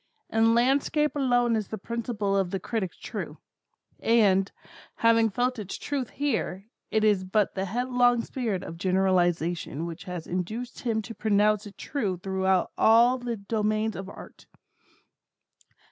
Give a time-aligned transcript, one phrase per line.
[0.31, 3.37] In landscape alone is the principle of the critic true;
[3.99, 4.51] and,
[4.95, 10.25] having felt its truth here, it is but the headlong spirit of generalization which has
[10.25, 14.47] induced him to pronounce it true throughout all the domains of Art.